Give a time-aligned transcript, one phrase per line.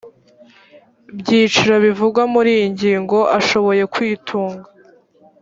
[1.19, 4.67] byiciro bivugwa muri iyi ngingo ashoboye kwitunga